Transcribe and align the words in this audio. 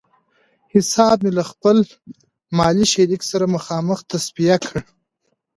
حساب 0.73 1.17
مې 1.23 1.31
له 1.37 1.43
خپل 1.51 1.77
مالي 2.57 2.85
شریک 2.93 3.21
سره 3.31 3.45
مخامخ 3.55 3.99
تصفیه 4.11 4.57
کړ. 4.65 4.75